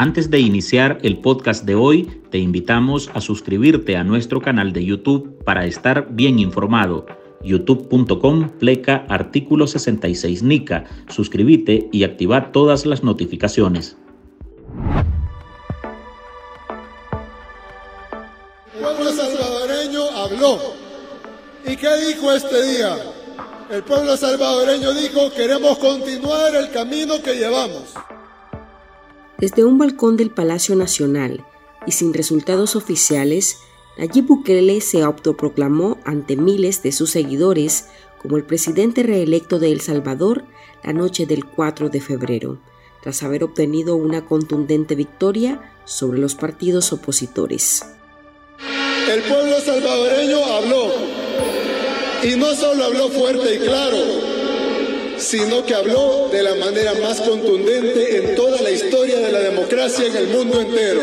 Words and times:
Antes 0.00 0.30
de 0.30 0.38
iniciar 0.38 1.00
el 1.02 1.18
podcast 1.18 1.64
de 1.64 1.74
hoy, 1.74 2.04
te 2.30 2.38
invitamos 2.38 3.10
a 3.14 3.20
suscribirte 3.20 3.96
a 3.96 4.04
nuestro 4.04 4.40
canal 4.40 4.72
de 4.72 4.84
YouTube 4.84 5.42
para 5.42 5.66
estar 5.66 6.06
bien 6.10 6.38
informado. 6.38 7.04
youtube.com 7.42 8.48
pleca 8.60 9.04
artículo 9.08 9.66
66 9.66 10.44
NICA. 10.44 10.84
Suscríbete 11.08 11.88
y 11.90 12.04
activa 12.04 12.52
todas 12.52 12.86
las 12.86 13.02
notificaciones. 13.02 13.96
El 18.72 18.80
pueblo 18.80 19.10
salvadoreño 19.10 20.02
habló. 20.14 20.58
¿Y 21.66 21.74
qué 21.74 21.88
dijo 22.06 22.32
este 22.34 22.62
día? 22.70 22.96
El 23.68 23.82
pueblo 23.82 24.16
salvadoreño 24.16 24.94
dijo, 24.94 25.32
queremos 25.34 25.76
continuar 25.78 26.54
el 26.54 26.70
camino 26.70 27.20
que 27.20 27.34
llevamos. 27.34 27.94
Desde 29.38 29.64
un 29.64 29.78
balcón 29.78 30.16
del 30.16 30.30
Palacio 30.30 30.74
Nacional 30.74 31.46
y 31.86 31.92
sin 31.92 32.12
resultados 32.12 32.74
oficiales, 32.74 33.58
Nayib 33.96 34.26
Bukele 34.26 34.80
se 34.80 35.02
autoproclamó 35.02 35.98
ante 36.04 36.36
miles 36.36 36.82
de 36.82 36.90
sus 36.90 37.10
seguidores 37.10 37.86
como 38.20 38.36
el 38.36 38.42
presidente 38.42 39.04
reelecto 39.04 39.60
de 39.60 39.70
El 39.70 39.80
Salvador 39.80 40.44
la 40.82 40.92
noche 40.92 41.24
del 41.24 41.44
4 41.44 41.88
de 41.88 42.00
febrero, 42.00 42.58
tras 43.00 43.22
haber 43.22 43.44
obtenido 43.44 43.94
una 43.94 44.26
contundente 44.26 44.96
victoria 44.96 45.72
sobre 45.84 46.18
los 46.18 46.34
partidos 46.34 46.92
opositores. 46.92 47.84
El 49.08 49.22
pueblo 49.22 49.60
salvadoreño 49.60 50.44
habló, 50.44 50.92
y 52.24 52.36
no 52.36 52.54
solo 52.56 52.86
habló 52.86 53.08
fuerte 53.08 53.54
y 53.54 53.58
claro, 53.58 53.98
sino 55.18 55.64
que 55.64 55.74
habló 55.74 56.28
de 56.30 56.42
la 56.42 56.54
manera 56.54 56.92
más 57.02 57.20
contundente 57.20 58.16
en 58.16 58.36
toda 58.36 58.60
la 58.62 58.70
historia 58.70 59.18
de 59.18 59.32
la 59.32 59.40
democracia 59.40 60.06
en 60.06 60.16
el 60.16 60.28
mundo 60.28 60.60
entero. 60.60 61.00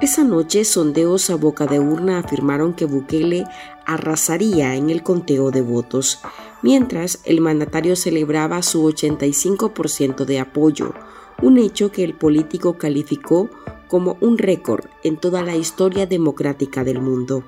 Esa 0.00 0.24
noche, 0.24 0.64
sondeos 0.64 1.30
a 1.30 1.36
boca 1.36 1.66
de 1.66 1.78
urna 1.78 2.18
afirmaron 2.18 2.74
que 2.74 2.86
Bukele 2.86 3.44
arrasaría 3.86 4.74
en 4.74 4.90
el 4.90 5.02
conteo 5.04 5.52
de 5.52 5.62
votos, 5.62 6.18
mientras 6.60 7.20
el 7.24 7.40
mandatario 7.40 7.94
celebraba 7.94 8.62
su 8.62 8.82
85% 8.82 10.24
de 10.24 10.40
apoyo, 10.40 10.92
un 11.40 11.58
hecho 11.58 11.92
que 11.92 12.02
el 12.02 12.14
político 12.14 12.78
calificó 12.78 13.48
como 13.86 14.16
un 14.20 14.38
récord 14.38 14.86
en 15.04 15.18
toda 15.18 15.42
la 15.42 15.54
historia 15.54 16.06
democrática 16.06 16.82
del 16.82 17.00
mundo. 17.00 17.44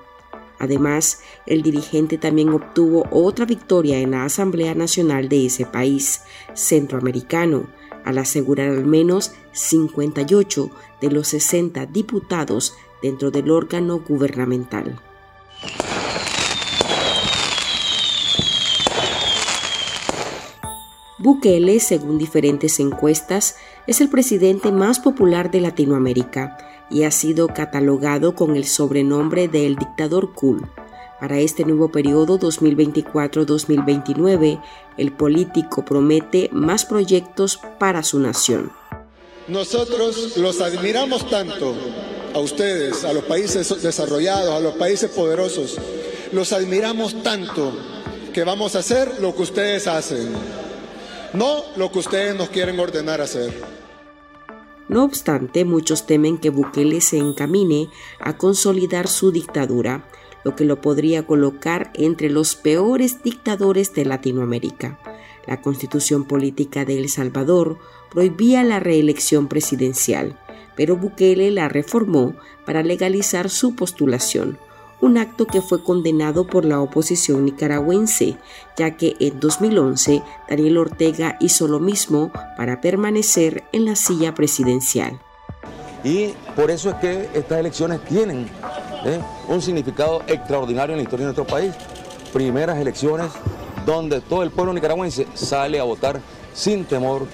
Además, 0.64 1.20
el 1.44 1.60
dirigente 1.60 2.16
también 2.16 2.48
obtuvo 2.48 3.06
otra 3.10 3.44
victoria 3.44 3.98
en 3.98 4.12
la 4.12 4.24
Asamblea 4.24 4.74
Nacional 4.74 5.28
de 5.28 5.44
ese 5.44 5.66
país 5.66 6.22
centroamericano, 6.54 7.66
al 8.02 8.16
asegurar 8.16 8.70
al 8.70 8.86
menos 8.86 9.32
58 9.52 10.70
de 11.02 11.10
los 11.10 11.28
60 11.28 11.84
diputados 11.86 12.74
dentro 13.02 13.30
del 13.30 13.50
órgano 13.50 14.00
gubernamental. 14.00 14.98
Bukele, 21.18 21.78
según 21.80 22.16
diferentes 22.16 22.80
encuestas, 22.80 23.56
es 23.86 24.00
el 24.00 24.08
presidente 24.08 24.72
más 24.72 24.98
popular 24.98 25.50
de 25.50 25.60
Latinoamérica 25.60 26.73
y 26.90 27.04
ha 27.04 27.10
sido 27.10 27.48
catalogado 27.48 28.34
con 28.34 28.56
el 28.56 28.66
sobrenombre 28.66 29.48
de 29.48 29.66
El 29.66 29.76
Dictador 29.76 30.34
Cool. 30.34 30.70
Para 31.20 31.38
este 31.38 31.64
nuevo 31.64 31.90
periodo 31.90 32.38
2024-2029, 32.38 34.60
el 34.98 35.12
político 35.12 35.82
promete 35.84 36.50
más 36.52 36.84
proyectos 36.84 37.58
para 37.78 38.02
su 38.02 38.18
nación. 38.18 38.72
Nosotros 39.48 40.36
los 40.36 40.60
admiramos 40.60 41.30
tanto 41.30 41.74
a 42.34 42.38
ustedes, 42.38 43.04
a 43.04 43.12
los 43.12 43.24
países 43.24 43.82
desarrollados, 43.82 44.54
a 44.54 44.60
los 44.60 44.74
países 44.74 45.10
poderosos. 45.10 45.76
Los 46.32 46.52
admiramos 46.52 47.22
tanto 47.22 47.72
que 48.32 48.42
vamos 48.42 48.74
a 48.74 48.80
hacer 48.80 49.20
lo 49.20 49.34
que 49.34 49.42
ustedes 49.42 49.86
hacen, 49.86 50.32
no 51.32 51.64
lo 51.76 51.92
que 51.92 52.00
ustedes 52.00 52.34
nos 52.34 52.48
quieren 52.48 52.80
ordenar 52.80 53.20
hacer. 53.20 53.73
No 54.88 55.04
obstante, 55.04 55.64
muchos 55.64 56.06
temen 56.06 56.38
que 56.38 56.50
Bukele 56.50 57.00
se 57.00 57.18
encamine 57.18 57.88
a 58.20 58.36
consolidar 58.36 59.08
su 59.08 59.32
dictadura, 59.32 60.08
lo 60.44 60.54
que 60.56 60.64
lo 60.64 60.80
podría 60.80 61.26
colocar 61.26 61.90
entre 61.94 62.28
los 62.28 62.54
peores 62.54 63.22
dictadores 63.22 63.94
de 63.94 64.04
Latinoamérica. 64.04 64.98
La 65.46 65.62
constitución 65.62 66.24
política 66.24 66.84
de 66.84 66.98
El 66.98 67.08
Salvador 67.08 67.78
prohibía 68.10 68.62
la 68.62 68.78
reelección 68.78 69.48
presidencial, 69.48 70.38
pero 70.76 70.96
Bukele 70.96 71.50
la 71.50 71.68
reformó 71.68 72.34
para 72.66 72.82
legalizar 72.82 73.48
su 73.48 73.74
postulación, 73.74 74.58
un 75.04 75.18
acto 75.18 75.46
que 75.46 75.60
fue 75.60 75.82
condenado 75.82 76.46
por 76.46 76.64
la 76.64 76.80
oposición 76.80 77.44
nicaragüense, 77.44 78.38
ya 78.74 78.96
que 78.96 79.16
en 79.20 79.38
2011 79.38 80.22
Daniel 80.48 80.78
Ortega 80.78 81.36
hizo 81.40 81.68
lo 81.68 81.78
mismo 81.78 82.32
para 82.56 82.80
permanecer 82.80 83.64
en 83.72 83.84
la 83.84 83.96
silla 83.96 84.34
presidencial. 84.34 85.20
Y 86.02 86.28
por 86.56 86.70
eso 86.70 86.88
es 86.88 86.96
que 86.96 87.28
estas 87.34 87.60
elecciones 87.60 88.02
tienen 88.06 88.48
¿eh? 89.04 89.20
un 89.46 89.60
significado 89.60 90.22
extraordinario 90.26 90.94
en 90.94 90.98
la 90.98 91.02
historia 91.02 91.26
de 91.26 91.34
nuestro 91.34 91.46
país. 91.46 91.74
Primeras 92.32 92.78
elecciones 92.78 93.26
donde 93.84 94.22
todo 94.22 94.42
el 94.42 94.50
pueblo 94.50 94.72
nicaragüense 94.72 95.26
sale 95.34 95.78
a 95.78 95.84
votar 95.84 96.18
sin 96.54 96.86
temor 96.86 97.26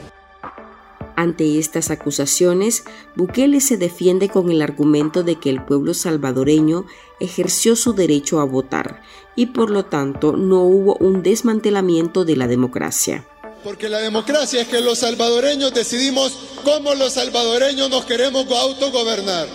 ante 1.16 1.58
estas 1.58 1.90
acusaciones, 1.90 2.84
Bukele 3.16 3.60
se 3.60 3.76
defiende 3.76 4.28
con 4.28 4.50
el 4.50 4.62
argumento 4.62 5.22
de 5.22 5.36
que 5.36 5.50
el 5.50 5.64
pueblo 5.64 5.94
salvadoreño 5.94 6.86
ejerció 7.20 7.76
su 7.76 7.92
derecho 7.92 8.40
a 8.40 8.44
votar 8.44 9.02
y 9.36 9.46
por 9.46 9.70
lo 9.70 9.84
tanto 9.84 10.32
no 10.32 10.62
hubo 10.62 10.96
un 10.96 11.22
desmantelamiento 11.22 12.24
de 12.24 12.36
la 12.36 12.46
democracia. 12.46 13.26
Porque 13.62 13.88
la 13.88 13.98
democracia 13.98 14.62
es 14.62 14.68
que 14.68 14.80
los 14.80 14.98
salvadoreños 14.98 15.74
decidimos 15.74 16.38
cómo 16.64 16.94
los 16.94 17.12
salvadoreños 17.12 17.90
nos 17.90 18.06
queremos 18.06 18.46
autogobernar. 18.50 19.46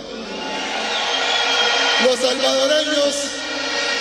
Los 2.04 2.18
salvadoreños 2.20 3.16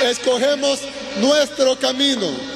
escogemos 0.04 0.80
nuestro 1.20 1.78
camino 1.80 2.55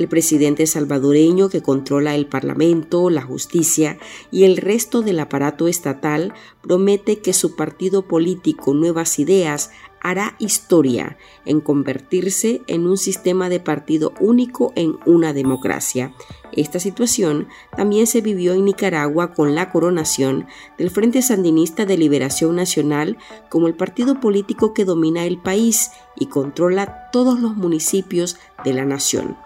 el 0.00 0.08
presidente 0.08 0.66
salvadoreño 0.66 1.50
que 1.50 1.60
controla 1.60 2.14
el 2.14 2.26
Parlamento, 2.26 3.10
la 3.10 3.20
justicia 3.20 3.98
y 4.30 4.44
el 4.44 4.56
resto 4.56 5.02
del 5.02 5.20
aparato 5.20 5.68
estatal 5.68 6.32
promete 6.62 7.18
que 7.18 7.34
su 7.34 7.54
partido 7.54 8.08
político 8.08 8.72
Nuevas 8.72 9.18
Ideas 9.18 9.72
hará 10.00 10.36
historia 10.38 11.18
en 11.44 11.60
convertirse 11.60 12.62
en 12.66 12.86
un 12.86 12.96
sistema 12.96 13.50
de 13.50 13.60
partido 13.60 14.14
único 14.20 14.72
en 14.74 14.96
una 15.04 15.34
democracia. 15.34 16.14
Esta 16.52 16.80
situación 16.80 17.48
también 17.76 18.06
se 18.06 18.22
vivió 18.22 18.54
en 18.54 18.64
Nicaragua 18.64 19.34
con 19.34 19.54
la 19.54 19.70
coronación 19.70 20.46
del 20.78 20.88
Frente 20.88 21.20
Sandinista 21.20 21.84
de 21.84 21.98
Liberación 21.98 22.56
Nacional 22.56 23.18
como 23.50 23.66
el 23.66 23.74
partido 23.74 24.18
político 24.18 24.72
que 24.72 24.86
domina 24.86 25.26
el 25.26 25.36
país 25.36 25.90
y 26.16 26.24
controla 26.26 27.10
todos 27.12 27.38
los 27.38 27.54
municipios 27.54 28.38
de 28.64 28.72
la 28.72 28.86
nación 28.86 29.36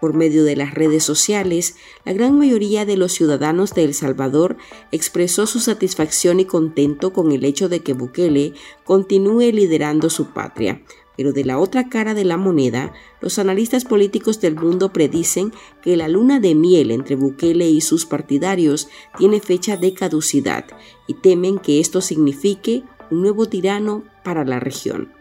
por 0.00 0.14
medio 0.14 0.44
de 0.44 0.56
las 0.56 0.74
redes 0.74 1.04
sociales, 1.04 1.76
la 2.04 2.12
gran 2.12 2.38
mayoría 2.38 2.84
de 2.84 2.96
los 2.96 3.12
ciudadanos 3.12 3.74
de 3.74 3.84
El 3.84 3.94
Salvador 3.94 4.56
expresó 4.92 5.46
su 5.46 5.60
satisfacción 5.60 6.40
y 6.40 6.44
contento 6.44 7.12
con 7.12 7.32
el 7.32 7.44
hecho 7.44 7.68
de 7.68 7.80
que 7.80 7.92
Bukele 7.92 8.54
continúe 8.84 9.52
liderando 9.52 10.10
su 10.10 10.26
patria. 10.32 10.82
Pero 11.16 11.32
de 11.32 11.44
la 11.44 11.58
otra 11.58 11.90
cara 11.90 12.14
de 12.14 12.24
la 12.24 12.38
moneda, 12.38 12.94
los 13.20 13.38
analistas 13.38 13.84
políticos 13.84 14.40
del 14.40 14.54
mundo 14.54 14.90
predicen 14.90 15.52
que 15.82 15.96
la 15.96 16.08
luna 16.08 16.40
de 16.40 16.54
miel 16.54 16.90
entre 16.90 17.14
Bukele 17.14 17.68
y 17.68 17.82
sus 17.82 18.06
partidarios 18.06 18.88
tiene 19.18 19.40
fecha 19.40 19.76
de 19.76 19.92
caducidad 19.92 20.64
y 21.06 21.14
temen 21.14 21.58
que 21.58 21.78
esto 21.78 22.00
signifique 22.00 22.84
un 23.10 23.20
nuevo 23.20 23.46
tirano 23.46 24.04
para 24.24 24.46
la 24.46 24.60
región. 24.60 25.12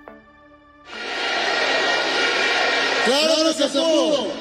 ¡Claro 3.06 4.39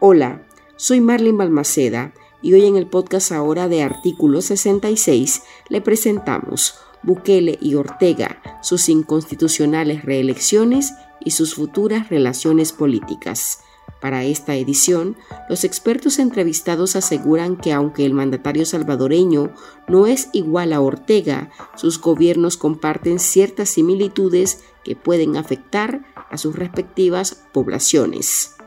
Hola, 0.00 0.46
soy 0.76 1.00
Marlene 1.00 1.38
Balmaceda 1.38 2.14
y 2.40 2.52
hoy 2.52 2.66
en 2.66 2.76
el 2.76 2.86
podcast 2.86 3.32
ahora 3.32 3.66
de 3.66 3.82
Artículo 3.82 4.42
66 4.42 5.42
le 5.70 5.80
presentamos 5.80 6.76
Bukele 7.02 7.58
y 7.60 7.74
Ortega, 7.74 8.40
sus 8.62 8.88
inconstitucionales 8.88 10.04
reelecciones 10.04 10.94
y 11.18 11.32
sus 11.32 11.56
futuras 11.56 12.10
relaciones 12.10 12.72
políticas. 12.72 13.62
Para 14.00 14.22
esta 14.22 14.54
edición, 14.54 15.16
los 15.48 15.64
expertos 15.64 16.20
entrevistados 16.20 16.94
aseguran 16.94 17.56
que 17.56 17.72
aunque 17.72 18.06
el 18.06 18.14
mandatario 18.14 18.66
salvadoreño 18.66 19.52
no 19.88 20.06
es 20.06 20.28
igual 20.32 20.74
a 20.74 20.80
Ortega, 20.80 21.50
sus 21.74 22.00
gobiernos 22.00 22.56
comparten 22.56 23.18
ciertas 23.18 23.70
similitudes 23.70 24.62
que 24.84 24.94
pueden 24.94 25.36
afectar 25.36 26.04
a 26.30 26.38
sus 26.38 26.54
respectivas 26.54 27.42
poblaciones. 27.52 28.57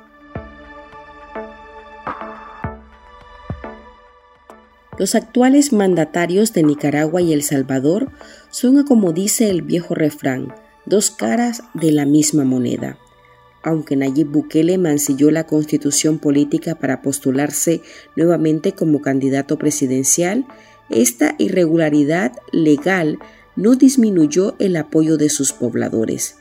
Los 5.01 5.15
actuales 5.15 5.73
mandatarios 5.73 6.53
de 6.53 6.61
Nicaragua 6.61 7.23
y 7.23 7.33
El 7.33 7.41
Salvador 7.41 8.11
son, 8.51 8.83
como 8.83 9.13
dice 9.13 9.49
el 9.49 9.63
viejo 9.63 9.95
refrán, 9.95 10.53
dos 10.85 11.09
caras 11.09 11.63
de 11.73 11.91
la 11.91 12.05
misma 12.05 12.43
moneda. 12.43 12.99
Aunque 13.63 13.95
Nayib 13.95 14.27
Bukele 14.27 14.77
mancilló 14.77 15.31
la 15.31 15.47
constitución 15.47 16.19
política 16.19 16.75
para 16.75 17.01
postularse 17.01 17.81
nuevamente 18.15 18.73
como 18.73 19.01
candidato 19.01 19.57
presidencial, 19.57 20.45
esta 20.91 21.33
irregularidad 21.39 22.33
legal 22.51 23.17
no 23.55 23.73
disminuyó 23.73 24.53
el 24.59 24.75
apoyo 24.75 25.17
de 25.17 25.29
sus 25.29 25.51
pobladores. 25.51 26.35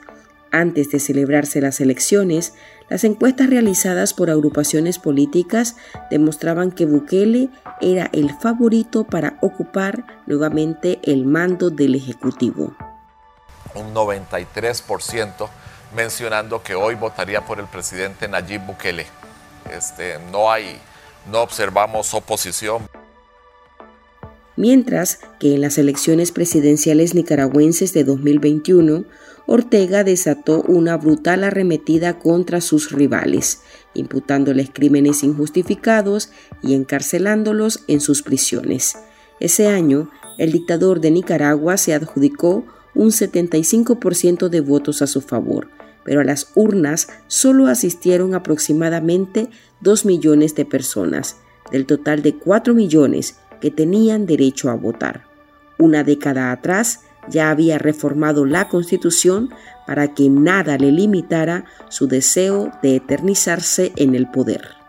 Antes 0.52 0.90
de 0.90 0.98
celebrarse 0.98 1.60
las 1.60 1.80
elecciones, 1.80 2.54
las 2.88 3.04
encuestas 3.04 3.48
realizadas 3.48 4.14
por 4.14 4.30
agrupaciones 4.30 4.98
políticas 4.98 5.76
demostraban 6.10 6.72
que 6.72 6.86
Bukele 6.86 7.50
era 7.80 8.10
el 8.12 8.34
favorito 8.36 9.04
para 9.04 9.38
ocupar 9.42 10.22
nuevamente 10.26 10.98
el 11.04 11.24
mando 11.24 11.70
del 11.70 11.94
Ejecutivo. 11.94 12.74
Un 13.74 13.94
93% 13.94 15.48
mencionando 15.94 16.62
que 16.62 16.74
hoy 16.74 16.96
votaría 16.96 17.44
por 17.44 17.60
el 17.60 17.66
presidente 17.66 18.26
Nayib 18.26 18.62
Bukele. 18.66 19.06
Este, 19.72 20.18
no 20.32 20.50
hay, 20.50 20.78
no 21.30 21.42
observamos 21.42 22.12
oposición. 22.12 22.88
Mientras 24.56 25.20
que 25.38 25.54
en 25.54 25.60
las 25.60 25.78
elecciones 25.78 26.32
presidenciales 26.32 27.14
nicaragüenses 27.14 27.92
de 27.94 28.04
2021, 28.04 29.04
Ortega 29.52 30.04
desató 30.04 30.62
una 30.62 30.96
brutal 30.96 31.42
arremetida 31.42 32.20
contra 32.20 32.60
sus 32.60 32.92
rivales, 32.92 33.62
imputándoles 33.94 34.70
crímenes 34.72 35.24
injustificados 35.24 36.30
y 36.62 36.74
encarcelándolos 36.74 37.82
en 37.88 37.98
sus 37.98 38.22
prisiones. 38.22 38.96
Ese 39.40 39.66
año, 39.66 40.08
el 40.38 40.52
dictador 40.52 41.00
de 41.00 41.10
Nicaragua 41.10 41.78
se 41.78 41.94
adjudicó 41.94 42.64
un 42.94 43.08
75% 43.08 44.50
de 44.50 44.60
votos 44.60 45.02
a 45.02 45.08
su 45.08 45.20
favor, 45.20 45.66
pero 46.04 46.20
a 46.20 46.24
las 46.24 46.52
urnas 46.54 47.08
solo 47.26 47.66
asistieron 47.66 48.36
aproximadamente 48.36 49.50
2 49.80 50.04
millones 50.04 50.54
de 50.54 50.64
personas, 50.64 51.38
del 51.72 51.86
total 51.86 52.22
de 52.22 52.36
4 52.36 52.72
millones 52.72 53.34
que 53.60 53.72
tenían 53.72 54.26
derecho 54.26 54.70
a 54.70 54.74
votar. 54.74 55.24
Una 55.76 56.04
década 56.04 56.52
atrás 56.52 57.00
ya 57.28 57.50
había 57.50 57.78
reformado 57.78 58.44
la 58.44 58.68
Constitución 58.68 59.50
para 59.86 60.14
que 60.14 60.28
nada 60.28 60.78
le 60.78 60.92
limitara 60.92 61.64
su 61.88 62.06
deseo 62.08 62.72
de 62.82 62.96
eternizarse 62.96 63.92
en 63.96 64.14
el 64.14 64.30
poder. 64.30 64.79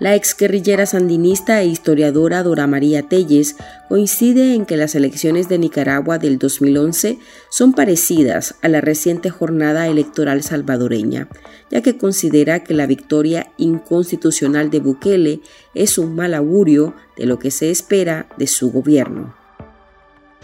La 0.00 0.14
exguerrillera 0.14 0.86
sandinista 0.86 1.60
e 1.60 1.66
historiadora 1.66 2.44
Dora 2.44 2.68
María 2.68 3.02
Telles 3.02 3.56
coincide 3.88 4.54
en 4.54 4.64
que 4.64 4.76
las 4.76 4.94
elecciones 4.94 5.48
de 5.48 5.58
Nicaragua 5.58 6.18
del 6.18 6.38
2011 6.38 7.18
son 7.50 7.72
parecidas 7.72 8.54
a 8.62 8.68
la 8.68 8.80
reciente 8.80 9.28
jornada 9.28 9.88
electoral 9.88 10.44
salvadoreña, 10.44 11.28
ya 11.72 11.82
que 11.82 11.98
considera 11.98 12.62
que 12.62 12.74
la 12.74 12.86
victoria 12.86 13.50
inconstitucional 13.56 14.70
de 14.70 14.78
Bukele 14.78 15.40
es 15.74 15.98
un 15.98 16.14
mal 16.14 16.34
augurio 16.34 16.94
de 17.16 17.26
lo 17.26 17.40
que 17.40 17.50
se 17.50 17.72
espera 17.72 18.28
de 18.36 18.46
su 18.46 18.70
gobierno. 18.70 19.34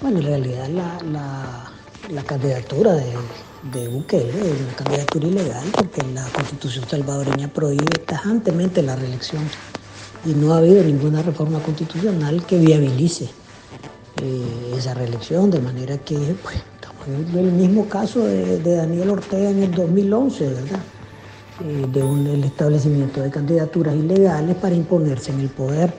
Bueno, 0.00 0.18
en 0.18 0.24
realidad 0.24 0.68
la, 0.68 1.72
la 2.10 2.22
candidatura 2.24 2.94
de, 2.94 3.12
de 3.72 3.88
Bukele, 3.88 4.32
una 4.32 4.76
candidatura 4.76 5.26
ilegal, 5.26 5.64
porque 5.76 6.02
la 6.12 6.24
constitución 6.28 6.84
salvadoreña 6.88 7.48
prohíbe 7.48 7.98
tajantemente 8.06 8.82
la 8.82 8.96
reelección 8.96 9.42
y 10.26 10.34
no 10.34 10.54
ha 10.54 10.58
habido 10.58 10.82
ninguna 10.82 11.22
reforma 11.22 11.60
constitucional 11.60 12.44
que 12.46 12.58
viabilice 12.58 13.28
eh, 14.22 14.74
esa 14.76 14.94
reelección, 14.94 15.50
de 15.50 15.60
manera 15.60 15.98
que 15.98 16.16
pues, 16.42 16.56
estamos 16.56 17.06
en 17.34 17.38
el 17.38 17.52
mismo 17.52 17.88
caso 17.88 18.24
de, 18.24 18.76
Daniel 18.76 19.10
Ortega 19.10 19.50
en 19.50 19.62
el 19.62 19.70
2011, 19.72 20.48
¿verdad? 20.48 20.80
Eh, 21.64 21.86
de 21.92 22.02
un, 22.02 22.26
establecimiento 22.44 23.20
de 23.22 23.30
candidaturas 23.30 23.94
ilegales 23.94 24.56
para 24.56 24.74
imponerse 24.74 25.32
en 25.32 25.40
el 25.40 25.48
poder. 25.48 25.94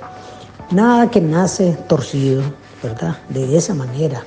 Nada 0.71 1.09
que 1.09 1.21
nace 1.21 1.77
torcido, 1.87 2.43
¿verdad? 2.81 3.17
De 3.29 3.57
esa 3.57 3.73
manera. 3.73 4.23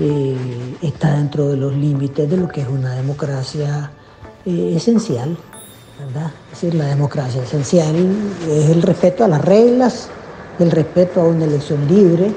Eh, 0.00 0.76
está 0.80 1.16
dentro 1.16 1.48
de 1.48 1.56
los 1.56 1.74
límites 1.74 2.30
de 2.30 2.36
lo 2.36 2.46
que 2.46 2.60
es 2.60 2.68
una 2.68 2.94
democracia 2.94 3.90
eh, 4.46 4.74
esencial, 4.76 5.36
¿verdad? 5.98 6.30
Es 6.52 6.60
decir, 6.60 6.74
la 6.74 6.86
democracia 6.86 7.42
esencial 7.42 7.96
es 8.48 8.70
el 8.70 8.80
respeto 8.82 9.24
a 9.24 9.28
las 9.28 9.44
reglas, 9.44 10.08
el 10.60 10.70
respeto 10.70 11.20
a 11.20 11.24
una 11.24 11.46
elección 11.46 11.88
libre, 11.88 12.32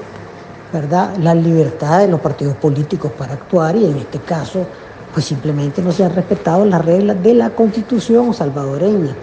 ¿verdad? 0.72 1.16
La 1.18 1.36
libertad 1.36 2.00
de 2.00 2.08
los 2.08 2.20
partidos 2.20 2.56
políticos 2.56 3.12
para 3.16 3.34
actuar 3.34 3.76
y 3.76 3.84
en 3.84 3.98
este 3.98 4.18
caso, 4.18 4.66
pues 5.14 5.26
simplemente 5.26 5.82
no 5.82 5.92
se 5.92 6.04
han 6.04 6.16
respetado 6.16 6.64
las 6.64 6.84
reglas 6.84 7.22
de 7.22 7.34
la 7.34 7.50
constitución 7.50 8.34
salvadoreña 8.34 9.14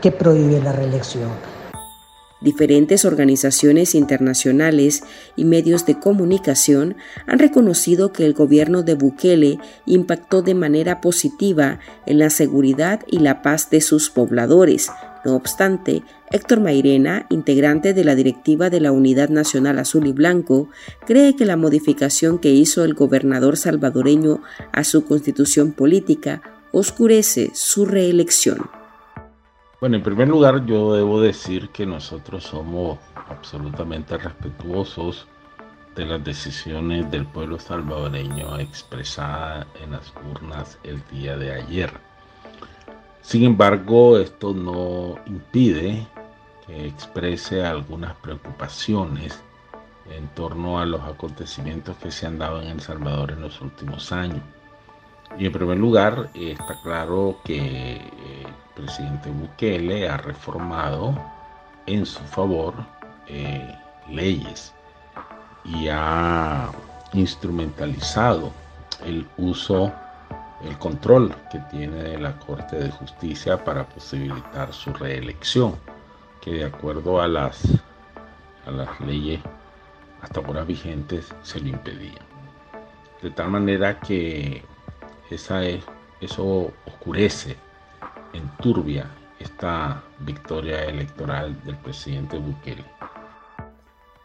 que 0.00 0.12
prohíbe 0.12 0.62
la 0.62 0.70
reelección. 0.70 1.30
Diferentes 2.40 3.04
organizaciones 3.04 3.94
internacionales 3.94 5.02
y 5.36 5.44
medios 5.44 5.84
de 5.84 5.98
comunicación 5.98 6.96
han 7.26 7.38
reconocido 7.38 8.12
que 8.12 8.24
el 8.24 8.32
gobierno 8.32 8.82
de 8.82 8.94
Bukele 8.94 9.58
impactó 9.84 10.40
de 10.40 10.54
manera 10.54 11.02
positiva 11.02 11.80
en 12.06 12.18
la 12.18 12.30
seguridad 12.30 13.00
y 13.06 13.18
la 13.18 13.42
paz 13.42 13.68
de 13.68 13.82
sus 13.82 14.08
pobladores. 14.08 14.88
No 15.22 15.36
obstante, 15.36 16.02
Héctor 16.30 16.60
Mairena, 16.60 17.26
integrante 17.28 17.92
de 17.92 18.04
la 18.04 18.14
directiva 18.14 18.70
de 18.70 18.80
la 18.80 18.90
Unidad 18.90 19.28
Nacional 19.28 19.78
Azul 19.78 20.06
y 20.06 20.12
Blanco, 20.12 20.70
cree 21.06 21.36
que 21.36 21.44
la 21.44 21.58
modificación 21.58 22.38
que 22.38 22.52
hizo 22.52 22.84
el 22.84 22.94
gobernador 22.94 23.58
salvadoreño 23.58 24.42
a 24.72 24.82
su 24.84 25.04
constitución 25.04 25.72
política 25.72 26.40
oscurece 26.72 27.50
su 27.52 27.84
reelección. 27.84 28.79
Bueno, 29.80 29.96
en 29.96 30.02
primer 30.02 30.28
lugar 30.28 30.66
yo 30.66 30.92
debo 30.92 31.22
decir 31.22 31.70
que 31.70 31.86
nosotros 31.86 32.44
somos 32.44 32.98
absolutamente 33.30 34.18
respetuosos 34.18 35.26
de 35.96 36.04
las 36.04 36.22
decisiones 36.22 37.10
del 37.10 37.24
pueblo 37.24 37.58
salvadoreño 37.58 38.58
expresadas 38.58 39.66
en 39.82 39.92
las 39.92 40.12
urnas 40.30 40.78
el 40.82 41.02
día 41.10 41.38
de 41.38 41.54
ayer. 41.54 41.90
Sin 43.22 43.42
embargo, 43.44 44.18
esto 44.18 44.52
no 44.52 45.14
impide 45.24 46.06
que 46.66 46.86
exprese 46.86 47.64
algunas 47.64 48.14
preocupaciones 48.16 49.42
en 50.14 50.28
torno 50.34 50.78
a 50.78 50.84
los 50.84 51.00
acontecimientos 51.00 51.96
que 51.96 52.10
se 52.10 52.26
han 52.26 52.38
dado 52.38 52.60
en 52.60 52.68
El 52.68 52.80
Salvador 52.82 53.30
en 53.30 53.40
los 53.40 53.62
últimos 53.62 54.12
años. 54.12 54.42
Y 55.38 55.46
en 55.46 55.52
primer 55.52 55.78
lugar, 55.78 56.28
está 56.34 56.78
claro 56.82 57.38
que 57.44 57.96
el 57.96 58.69
presidente 58.90 59.30
Bukele 59.30 60.08
ha 60.08 60.16
reformado 60.16 61.14
en 61.86 62.04
su 62.04 62.18
favor 62.24 62.74
eh, 63.28 63.72
leyes 64.08 64.74
y 65.64 65.86
ha 65.88 66.72
instrumentalizado 67.12 68.50
el 69.04 69.28
uso, 69.36 69.92
el 70.64 70.76
control 70.78 71.32
que 71.52 71.60
tiene 71.70 72.18
la 72.18 72.36
Corte 72.40 72.80
de 72.80 72.90
Justicia 72.90 73.62
para 73.62 73.88
posibilitar 73.88 74.72
su 74.72 74.92
reelección, 74.92 75.76
que 76.40 76.50
de 76.54 76.64
acuerdo 76.64 77.20
a 77.20 77.28
las, 77.28 77.62
a 78.66 78.72
las 78.72 79.00
leyes 79.00 79.38
hasta 80.20 80.40
ahora 80.40 80.64
vigentes 80.64 81.32
se 81.44 81.60
lo 81.60 81.68
impedían. 81.68 82.26
De 83.22 83.30
tal 83.30 83.50
manera 83.50 84.00
que 84.00 84.64
esa 85.30 85.62
es, 85.62 85.84
eso 86.20 86.72
oscurece, 86.86 87.56
enturbia 88.32 89.10
esta 89.38 90.02
victoria 90.20 90.84
electoral 90.84 91.56
del 91.64 91.76
presidente 91.76 92.38
Bukele. 92.38 92.84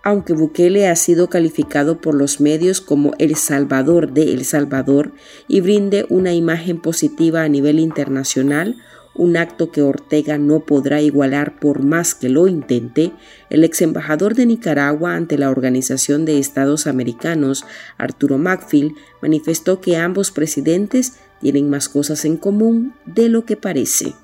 Aunque 0.03 0.33
Bukele 0.33 0.87
ha 0.87 0.95
sido 0.95 1.29
calificado 1.29 1.99
por 1.99 2.13
los 2.13 2.39
medios 2.39 2.79
como 2.79 3.13
el 3.17 3.35
salvador 3.35 4.11
de 4.11 4.33
El 4.33 4.45
Salvador 4.45 5.13
y 5.47 5.61
brinde 5.61 6.05
una 6.09 6.33
imagen 6.33 6.79
positiva 6.79 7.41
a 7.41 7.49
nivel 7.49 7.79
internacional, 7.79 8.75
un 9.15 9.37
acto 9.37 9.71
que 9.71 9.81
Ortega 9.81 10.37
no 10.37 10.59
podrá 10.59 11.01
igualar 11.01 11.59
por 11.59 11.81
más 11.81 12.13
que 12.13 12.29
lo 12.29 12.47
intente, 12.47 13.13
el 13.49 13.63
ex 13.63 13.81
embajador 13.81 14.35
de 14.35 14.45
Nicaragua 14.45 15.15
ante 15.15 15.37
la 15.37 15.49
Organización 15.49 16.25
de 16.25 16.37
Estados 16.37 16.85
Americanos, 16.85 17.65
Arturo 17.97 18.37
Macfield, 18.37 18.93
manifestó 19.21 19.81
que 19.81 19.97
ambos 19.97 20.31
presidentes 20.31 21.17
tienen 21.45 21.69
más 21.69 21.89
cosas 21.89 22.25
en 22.25 22.37
común 22.37 22.95
de 23.05 23.29
lo 23.29 23.45
que 23.45 23.55
parece. 23.55 24.15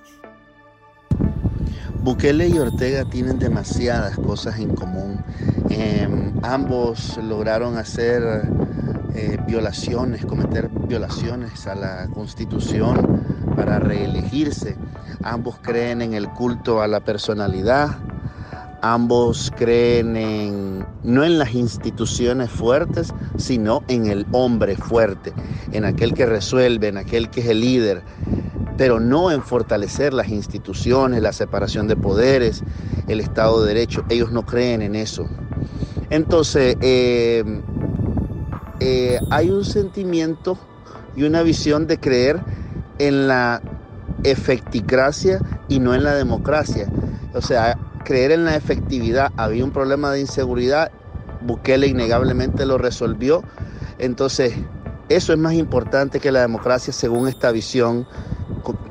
Bukele 2.03 2.47
y 2.47 2.57
Ortega 2.57 3.05
tienen 3.05 3.37
demasiadas 3.37 4.15
cosas 4.15 4.57
en 4.57 4.73
común. 4.73 5.19
Em, 5.69 6.33
ambos 6.41 7.19
lograron 7.23 7.77
hacer 7.77 8.23
eh, 9.13 9.37
violaciones, 9.45 10.25
cometer 10.25 10.67
violaciones 10.69 11.67
a 11.67 11.75
la 11.75 12.07
constitución 12.07 13.21
para 13.55 13.77
reelegirse. 13.77 14.75
Ambos 15.21 15.57
creen 15.61 16.01
en 16.01 16.15
el 16.15 16.27
culto 16.27 16.81
a 16.81 16.87
la 16.87 17.01
personalidad. 17.01 17.99
Ambos 18.81 19.51
creen 19.55 20.17
en, 20.17 20.85
no 21.03 21.23
en 21.23 21.37
las 21.37 21.53
instituciones 21.53 22.49
fuertes, 22.49 23.13
sino 23.37 23.83
en 23.87 24.07
el 24.07 24.25
hombre 24.31 24.75
fuerte, 24.75 25.33
en 25.71 25.85
aquel 25.85 26.13
que 26.13 26.25
resuelve, 26.25 26.87
en 26.87 26.97
aquel 26.97 27.29
que 27.29 27.41
es 27.41 27.47
el 27.47 27.61
líder, 27.61 28.01
pero 28.77 28.99
no 28.99 29.31
en 29.31 29.43
fortalecer 29.43 30.13
las 30.13 30.29
instituciones, 30.29 31.21
la 31.21 31.31
separación 31.31 31.87
de 31.87 31.95
poderes, 31.95 32.63
el 33.07 33.19
Estado 33.19 33.61
de 33.61 33.75
Derecho. 33.75 34.03
Ellos 34.09 34.31
no 34.31 34.45
creen 34.45 34.81
en 34.81 34.95
eso. 34.95 35.27
Entonces, 36.09 36.75
eh, 36.81 37.43
eh, 38.79 39.19
hay 39.29 39.51
un 39.51 39.63
sentimiento 39.63 40.57
y 41.15 41.23
una 41.23 41.43
visión 41.43 41.85
de 41.85 41.99
creer 41.99 42.41
en 42.97 43.27
la 43.27 43.61
efecticracia 44.23 45.39
y 45.67 45.79
no 45.79 45.93
en 45.93 46.03
la 46.03 46.15
democracia. 46.15 46.87
O 47.33 47.41
sea, 47.41 47.77
creer 48.03 48.31
en 48.31 48.45
la 48.45 48.55
efectividad. 48.55 49.31
Había 49.37 49.63
un 49.63 49.71
problema 49.71 50.11
de 50.11 50.21
inseguridad, 50.21 50.91
Bukele 51.41 51.87
innegablemente 51.87 52.65
lo 52.65 52.77
resolvió. 52.77 53.43
Entonces, 53.97 54.53
eso 55.09 55.33
es 55.33 55.39
más 55.39 55.53
importante 55.53 56.19
que 56.19 56.31
la 56.31 56.41
democracia 56.41 56.93
según 56.93 57.27
esta 57.27 57.51
visión 57.51 58.07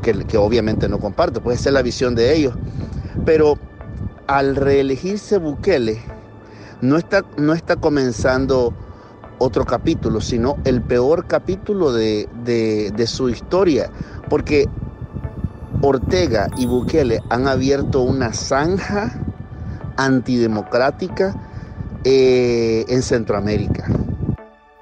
que, 0.02 0.36
obviamente 0.36 0.88
no 0.88 0.98
comparto, 0.98 1.40
puede 1.40 1.58
ser 1.58 1.72
la 1.72 1.82
visión 1.82 2.14
de 2.14 2.34
ellos. 2.34 2.54
Pero 3.24 3.58
al 4.26 4.56
reelegirse 4.56 5.38
Bukele, 5.38 6.00
no 6.80 6.96
está, 6.96 7.24
no 7.36 7.52
está 7.52 7.76
comenzando 7.76 8.72
otro 9.38 9.64
capítulo, 9.64 10.20
sino 10.20 10.58
el 10.64 10.82
peor 10.82 11.26
capítulo 11.26 11.92
de, 11.92 12.28
su 13.06 13.28
historia, 13.30 13.90
porque 14.28 14.66
Ortega 15.82 16.48
y 16.56 16.66
Bukele 16.66 17.22
han 17.28 17.48
abierto 17.48 18.02
una 18.02 18.32
zanja 18.32 19.20
antidemocrática 19.96 21.34
eh, 22.04 22.84
en 22.88 23.02
Centroamérica. 23.02 23.86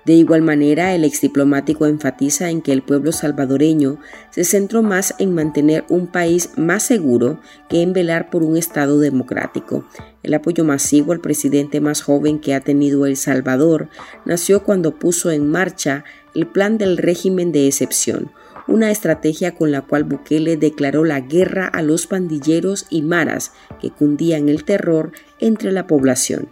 De 0.09 0.15
igual 0.15 0.41
manera, 0.41 0.95
el 0.95 1.05
exdiplomático 1.05 1.85
enfatiza 1.85 2.49
en 2.49 2.63
que 2.63 2.73
el 2.73 2.81
pueblo 2.81 3.13
salvadoreño 3.13 3.99
se 4.31 4.45
centró 4.45 4.83
más 4.83 5.15
en 5.19 5.35
mantener 5.35 5.85
un 5.91 6.07
país 6.07 6.53
más 6.57 6.83
seguro 6.83 7.41
que 7.69 7.83
en 7.83 7.93
velar 7.93 8.31
por 8.31 8.43
un 8.43 8.57
Estado 8.57 8.99
democrático. 9.01 9.85
El 10.23 10.33
apoyo 10.33 10.65
masivo 10.65 11.13
al 11.13 11.21
presidente 11.21 11.83
más 11.83 12.01
joven 12.01 12.39
que 12.39 12.55
ha 12.55 12.61
tenido 12.61 13.05
El 13.05 13.19
Salvador 13.19 13.91
nació 14.25 14.65
cuando 14.65 14.99
puso 14.99 15.31
en 15.31 15.47
marcha 15.51 16.05
el 16.35 16.47
plan 16.47 16.79
del 16.79 16.97
régimen 16.97 17.53
de 17.53 17.67
excepción, 17.67 18.31
una 18.69 18.91
estrategia 18.91 19.55
con 19.55 19.73
la 19.73 19.83
cual 19.83 20.05
Bukele 20.05 20.57
declaró 20.57 21.05
la 21.05 21.21
guerra 21.21 21.67
a 21.67 21.83
los 21.83 22.07
pandilleros 22.07 22.87
y 22.91 23.03
maras 23.03 23.53
que 23.81 23.91
cundían 23.91 24.49
el 24.49 24.65
terror 24.65 25.13
entre 25.41 25.73
la 25.73 25.87
población. 25.87 26.51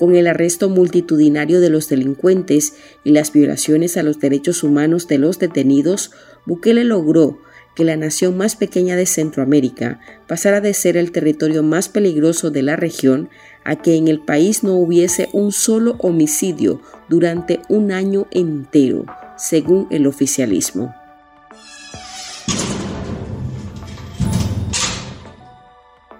con 0.00 0.16
el 0.16 0.28
arresto 0.28 0.70
multitudinario 0.70 1.60
de 1.60 1.68
los 1.68 1.90
delincuentes 1.90 2.72
y 3.04 3.10
las 3.10 3.34
violaciones 3.34 3.98
a 3.98 4.02
los 4.02 4.18
derechos 4.18 4.64
humanos 4.64 5.06
de 5.08 5.18
los 5.18 5.38
detenidos, 5.38 6.10
Bukele 6.46 6.84
logró 6.84 7.42
que 7.74 7.84
la 7.84 7.98
nación 7.98 8.36
más 8.38 8.56
pequeña 8.56 8.96
de 8.96 9.04
Centroamérica 9.04 10.00
pasara 10.26 10.62
de 10.62 10.72
ser 10.72 10.96
el 10.96 11.12
territorio 11.12 11.62
más 11.62 11.90
peligroso 11.90 12.50
de 12.50 12.62
la 12.62 12.76
región 12.76 13.28
a 13.64 13.76
que 13.76 13.96
en 13.96 14.08
el 14.08 14.20
país 14.20 14.62
no 14.62 14.74
hubiese 14.74 15.28
un 15.32 15.52
solo 15.52 15.96
homicidio 15.98 16.80
durante 17.08 17.60
un 17.68 17.92
año 17.92 18.26
entero, 18.30 19.04
según 19.36 19.86
el 19.90 20.06
oficialismo. 20.06 20.94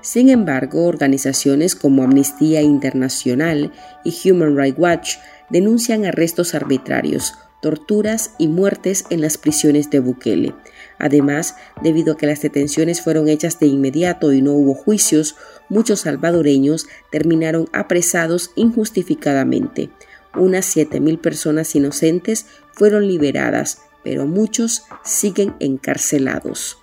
Sin 0.03 0.29
embargo, 0.29 0.87
organizaciones 0.87 1.77
como 1.77 2.03
Amnistía 2.03 2.63
Internacional 2.63 3.73
y 4.03 4.29
Human 4.29 4.57
Rights 4.57 4.79
Watch 4.79 5.15
denuncian 5.51 6.05
arrestos 6.05 6.57
arbitrarios, 6.57 7.35
torturas 7.63 8.35
y 8.37 8.49
muertes 8.49 9.05
en 9.11 9.21
las 9.21 9.39
prisiones 9.39 9.89
de 9.91 10.01
Bukele. 10.01 10.55
Además, 11.01 11.57
debido 11.83 12.13
a 12.13 12.17
que 12.17 12.27
las 12.27 12.43
detenciones 12.43 13.01
fueron 13.01 13.29
hechas 13.29 13.59
de 13.59 13.67
inmediato 13.67 14.33
y 14.33 14.43
no 14.43 14.53
hubo 14.53 14.75
juicios, 14.75 15.35
muchos 15.69 16.01
salvadoreños 16.01 16.87
terminaron 17.11 17.69
apresados 17.73 18.53
injustificadamente. 18.55 19.91
Unas 20.37 20.77
7.000 20.77 21.21
personas 21.21 21.75
inocentes 21.75 22.47
fueron 22.73 23.09
liberadas, 23.09 23.83
pero 24.05 24.27
muchos 24.27 24.85
siguen 25.03 25.55
encarcelados 25.59 26.77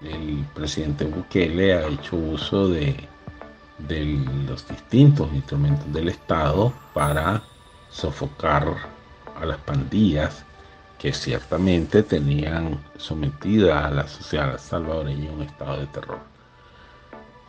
el 0.00 0.44
presidente 0.54 1.04
Bukele 1.04 1.74
ha 1.74 1.88
hecho 1.88 2.16
uso 2.16 2.68
de, 2.68 2.96
los 4.46 4.66
distintos 4.68 5.32
instrumentos 5.34 5.92
del 5.92 6.08
Estado 6.08 6.72
para 6.94 7.42
sofocar 7.90 8.74
a 9.38 9.44
las 9.44 9.58
pandillas 9.58 10.44
que 10.98 11.12
ciertamente 11.12 12.02
tenían 12.02 12.78
sometida 12.96 13.86
a 13.86 13.90
la 13.90 14.06
sociedad 14.08 14.58
salvadoreña 14.58 15.30
un 15.30 15.42
estado 15.42 15.80
de 15.80 15.86
terror. 15.86 16.18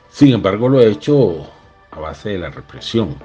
Sin 0.09 0.33
embargo, 0.33 0.69
lo 0.69 0.79
ha 0.79 0.83
hecho 0.83 1.47
a 1.91 1.99
base 1.99 2.29
de 2.29 2.39
la 2.39 2.49
represión, 2.49 3.15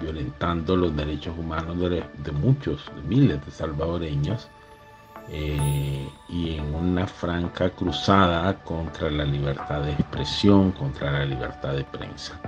violentando 0.00 0.76
los 0.76 0.94
derechos 0.96 1.36
humanos 1.38 1.78
de 1.78 2.32
muchos, 2.32 2.90
de 2.96 3.02
miles 3.02 3.44
de 3.44 3.52
salvadoreños, 3.52 4.48
eh, 5.28 6.08
y 6.28 6.56
en 6.56 6.74
una 6.74 7.06
franca 7.06 7.70
cruzada 7.70 8.62
contra 8.62 9.10
la 9.10 9.24
libertad 9.24 9.82
de 9.82 9.92
expresión, 9.92 10.72
contra 10.72 11.10
la 11.10 11.24
libertad 11.24 11.72
de 11.72 11.84
prensa. 11.84 12.38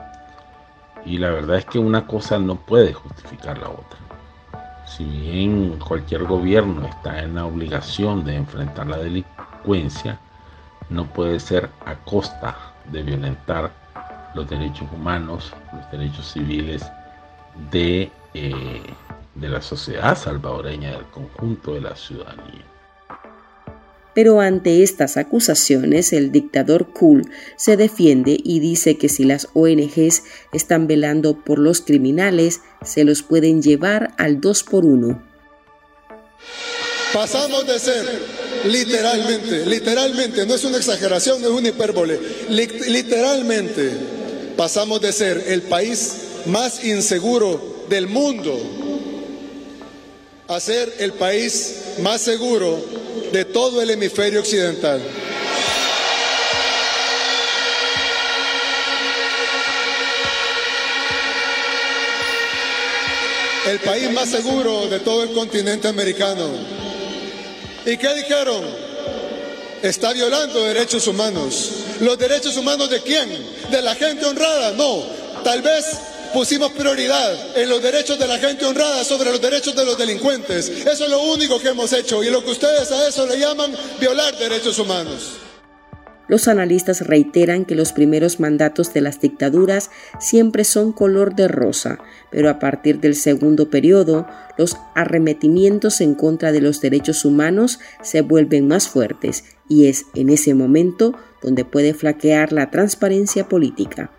Y 1.05 1.19
la 1.19 1.31
verdad 1.31 1.57
es 1.59 1.65
que 1.65 1.79
una 1.79 2.07
cosa 2.07 2.39
no 2.39 2.57
puede 2.57 2.93
justificar 2.93 3.59
la 3.59 3.71
otra. 3.71 4.06
Si 4.87 5.05
bien 5.05 5.79
cualquier 5.79 6.25
gobierno 6.25 6.87
está 6.87 7.23
en 7.23 7.35
la 7.35 7.45
obligación 7.45 8.25
de 8.25 8.37
enfrentar 8.37 8.87
la 8.87 8.99
delincuencia, 8.99 10.19
no 10.89 11.05
puede 11.07 11.41
ser 11.41 11.69
a 11.85 11.97
costa 11.97 12.57
de 12.93 13.03
violentar 13.03 13.71
los 14.35 14.49
derechos 14.49 14.89
humanos, 14.93 15.53
los 15.73 15.91
derechos 15.91 16.33
civiles 16.33 16.87
de 17.71 18.11
eh, 18.35 18.95
de 19.37 19.49
la 19.49 19.61
sociedad 19.61 20.17
salvadoreña, 20.17 20.93
del 20.93 21.05
conjunto 21.07 21.75
de 21.75 21.83
la 21.83 21.95
ciudadanía. 21.95 22.65
Pero 24.17 24.41
ante 24.41 24.83
estas 24.83 25.19
acusaciones, 25.19 26.15
el 26.15 26.33
dictador 26.33 26.91
Kul 26.91 27.31
se 27.59 27.77
defiende 27.77 28.39
y 28.43 28.61
dice 28.61 28.97
que 28.97 29.11
si 29.11 29.25
las 29.25 29.49
ONGs 29.53 30.23
están 30.55 30.87
velando 30.87 31.45
por 31.45 31.59
los 31.59 31.83
criminales, 31.83 32.63
se 32.83 33.05
los 33.05 33.21
pueden 33.23 33.61
llevar 33.61 34.15
al 34.17 34.41
2 34.41 34.63
por 34.63 34.87
1. 34.87 35.23
Pasamos 37.13 37.67
de 37.67 37.79
ser 37.79 38.07
literalmente, 38.65 39.67
literalmente, 39.67 40.47
no 40.47 40.55
es 40.55 40.65
una 40.65 40.79
exageración, 40.79 41.43
no 41.43 41.49
es 41.49 41.55
una 41.55 41.69
hipérbole, 41.69 42.19
literalmente 42.49 43.91
pasamos 44.57 45.03
de 45.03 45.13
ser 45.13 45.45
el 45.49 45.61
país 45.61 46.15
más 46.47 46.83
inseguro 46.87 47.85
del 47.91 48.07
mundo 48.07 48.59
a 50.49 50.59
ser 50.61 50.91
el 51.01 51.13
país 51.13 51.83
más 52.01 52.23
seguro 52.23 52.79
de 53.37 53.45
todo 53.45 53.83
el 53.83 53.91
hemisferio 53.91 54.41
occidental. 54.41 54.99
El 63.69 63.79
país 63.81 64.11
más 64.13 64.31
seguro 64.31 64.87
de 64.87 65.01
todo 65.01 65.25
el 65.25 65.33
continente 65.33 65.87
americano. 65.87 66.49
¿Y 67.85 67.99
qué 67.99 68.15
dijeron? 68.15 68.65
Está 69.83 70.15
violando 70.15 70.65
derechos 70.65 71.07
humanos. 71.07 71.73
¿Los 72.01 72.17
derechos 72.17 72.57
humanos 72.57 72.89
de 72.89 73.03
quién? 73.03 73.29
¿De 73.71 73.83
la 73.83 73.95
gente 73.97 74.25
honrada? 74.25 74.71
No. 74.71 75.05
Tal 75.45 75.61
vez 75.61 75.85
pusimos 76.37 76.71
prioridad 76.73 77.57
en 77.57 77.71
los 77.71 77.83
derechos 77.83 78.19
de 78.19 78.27
la 78.27 78.37
gente 78.37 78.67
honrada 78.67 79.05
sobre 79.05 79.31
los 79.31 79.41
derechos 79.41 79.75
de 79.75 79.87
los 79.87 79.97
delincuentes. 79.97 80.69
Eso 80.69 81.05
es 81.05 81.11
lo 81.11 81.23
único 81.33 81.59
que 81.59 81.69
hemos 81.69 81.95
hecho 81.95 82.23
y 82.23 82.29
lo 82.29 82.45
que 82.45 82.51
ustedes 82.51 82.93
a 82.93 83.09
eso 83.09 83.27
le 83.27 83.39
llaman 83.39 83.73
violar 83.99 84.37
derechos 84.37 84.79
humanos. 84.79 85.39
Los 86.29 86.47
analistas 86.47 87.01
reiteran 87.07 87.65
que 87.65 87.75
los 87.75 87.93
primeros 87.93 88.39
mandatos 88.39 88.93
de 88.93 89.01
las 89.01 89.19
dictaduras 89.19 89.91
siempre 90.21 90.65
son 90.65 90.93
color 90.93 91.35
de 91.35 91.49
rosa, 91.49 92.01
pero 92.31 92.51
a 92.51 92.59
partir 92.59 93.01
del 93.01 93.15
segundo 93.15 93.71
periodo, 93.71 94.27
los 94.59 94.77
arremetimientos 94.95 96.03
en 96.03 96.15
contra 96.15 96.53
de 96.53 96.61
los 96.61 96.83
derechos 96.83 97.25
humanos 97.25 97.79
se 98.03 98.21
vuelven 98.21 98.69
más 98.69 98.89
fuertes 98.89 99.45
y 99.71 99.87
es 99.87 100.05
en 100.15 100.29
ese 100.29 100.53
momento 100.53 101.15
donde 101.41 101.65
puede 101.65 101.95
flaquear 101.95 102.53
la 102.53 102.71
transparencia 102.71 103.49
política. 103.49 104.11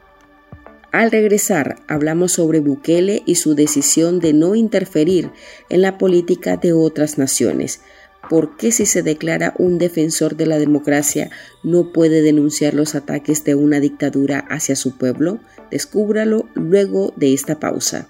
Al 0.97 1.11
regresar, 1.11 1.75
hablamos 1.87 2.31
sobre 2.31 2.59
Bukele 2.59 3.21
y 3.27 3.35
su 3.35 3.53
decisión 3.53 4.19
de 4.19 4.33
no 4.33 4.55
interferir 4.55 5.29
en 5.69 5.83
la 5.83 5.99
política 5.99 6.57
de 6.57 6.73
otras 6.73 7.19
naciones, 7.19 7.81
¿Por 8.31 8.57
qué 8.57 8.71
si 8.71 8.87
se 8.87 9.03
declara 9.03 9.53
un 9.59 9.77
defensor 9.77 10.35
de 10.35 10.47
la 10.47 10.57
democracia 10.57 11.29
no 11.63 11.93
puede 11.93 12.23
denunciar 12.23 12.73
los 12.73 12.95
ataques 12.95 13.43
de 13.43 13.53
una 13.53 13.79
dictadura 13.79 14.39
hacia 14.49 14.75
su 14.75 14.97
pueblo? 14.97 15.39
Descúbralo 15.69 16.49
luego 16.55 17.13
de 17.15 17.33
esta 17.33 17.59
pausa. 17.59 18.09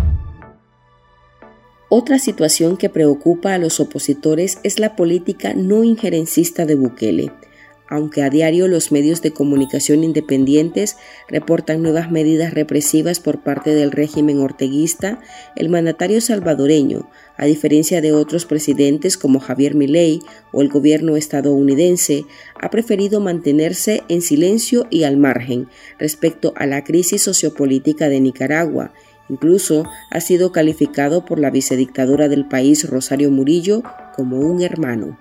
Otra 1.93 2.19
situación 2.19 2.77
que 2.77 2.87
preocupa 2.87 3.53
a 3.53 3.57
los 3.57 3.81
opositores 3.81 4.59
es 4.63 4.79
la 4.79 4.95
política 4.95 5.53
no 5.53 5.83
injerencista 5.83 6.65
de 6.65 6.75
Bukele. 6.75 7.33
Aunque 7.89 8.23
a 8.23 8.29
diario 8.29 8.69
los 8.69 8.93
medios 8.93 9.21
de 9.21 9.31
comunicación 9.31 10.05
independientes 10.05 10.95
reportan 11.27 11.81
nuevas 11.81 12.09
medidas 12.09 12.53
represivas 12.53 13.19
por 13.19 13.43
parte 13.43 13.75
del 13.75 13.91
régimen 13.91 14.39
orteguista, 14.39 15.19
el 15.57 15.67
mandatario 15.67 16.21
salvadoreño, 16.21 17.09
a 17.35 17.45
diferencia 17.45 17.99
de 17.99 18.13
otros 18.13 18.45
presidentes 18.45 19.17
como 19.17 19.41
Javier 19.41 19.75
Milei 19.75 20.21
o 20.53 20.61
el 20.61 20.69
gobierno 20.69 21.17
estadounidense, 21.17 22.23
ha 22.55 22.69
preferido 22.69 23.19
mantenerse 23.19 24.03
en 24.07 24.21
silencio 24.21 24.87
y 24.89 25.03
al 25.03 25.17
margen 25.17 25.67
respecto 25.99 26.53
a 26.55 26.65
la 26.67 26.85
crisis 26.85 27.21
sociopolítica 27.23 28.07
de 28.07 28.21
Nicaragua 28.21 28.93
Incluso 29.31 29.89
ha 30.11 30.19
sido 30.19 30.51
calificado 30.51 31.23
por 31.23 31.39
la 31.39 31.51
vicedictadura 31.51 32.27
del 32.27 32.49
país, 32.49 32.89
Rosario 32.89 33.31
Murillo, 33.31 33.81
como 34.13 34.39
un 34.39 34.61
hermano. 34.61 35.17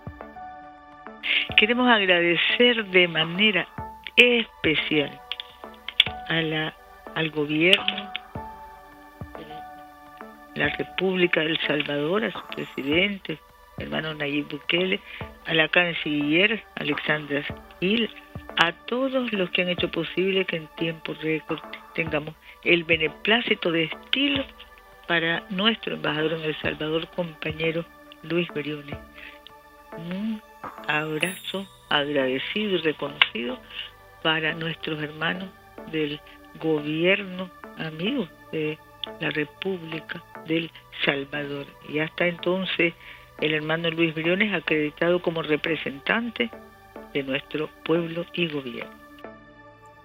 Queremos 1.56 1.88
agradecer 1.88 2.86
de 2.90 3.06
manera 3.06 3.68
especial 4.16 5.20
al 6.28 7.30
gobierno 7.30 8.12
de 10.54 10.60
la 10.60 10.68
República 10.76 11.40
del 11.42 11.58
Salvador, 11.68 12.24
a 12.24 12.32
su 12.32 12.42
presidente, 12.56 13.38
hermano 13.78 14.12
Nayib 14.14 14.48
Bukele, 14.48 14.98
a 15.46 15.54
la 15.54 15.68
canciller 15.68 16.64
Alexandra 16.74 17.44
Gil, 17.78 18.10
a 18.56 18.72
todos 18.72 19.32
los 19.32 19.50
que 19.50 19.62
han 19.62 19.68
hecho 19.68 19.88
posible 19.88 20.44
que 20.46 20.56
en 20.56 20.66
tiempo 20.76 21.14
récord 21.22 21.60
tengamos 21.94 22.34
el 22.64 22.84
beneplácito 22.84 23.72
de 23.72 23.84
estilo 23.84 24.44
para 25.08 25.44
nuestro 25.50 25.94
embajador 25.94 26.34
en 26.34 26.44
El 26.44 26.56
Salvador, 26.60 27.08
compañero 27.08 27.84
Luis 28.22 28.48
Beriones. 28.54 28.96
Un 29.96 30.40
abrazo 30.86 31.66
agradecido 31.88 32.76
y 32.76 32.78
reconocido 32.78 33.58
para 34.22 34.54
nuestros 34.54 35.02
hermanos 35.02 35.48
del 35.90 36.20
gobierno 36.60 37.50
amigo 37.78 38.28
de 38.52 38.78
la 39.20 39.30
República 39.30 40.22
del 40.46 40.70
Salvador. 41.04 41.66
Y 41.88 41.98
hasta 41.98 42.26
entonces 42.26 42.94
el 43.40 43.54
hermano 43.54 43.90
Luis 43.90 44.14
Briones 44.14 44.52
acreditado 44.52 45.20
como 45.22 45.42
representante 45.42 46.50
de 47.14 47.22
nuestro 47.22 47.68
pueblo 47.84 48.26
y 48.34 48.48
gobierno. 48.48 49.09